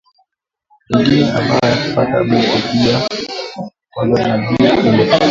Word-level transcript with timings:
Bengine 0.89 1.27
abaya 1.39 1.75
pata 1.93 2.17
bintu 2.27 2.57
bia 2.69 2.95
kwanza 3.93 4.17
nabio 4.27 4.67
kurima 4.79 5.15